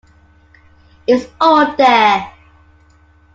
[1.05, 2.33] It's all there.